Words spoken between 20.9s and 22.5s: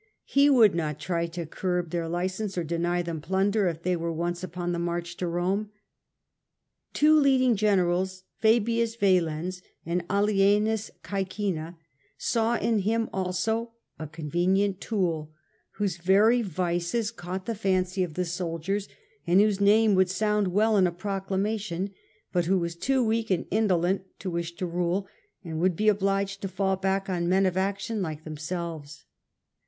proclamation, but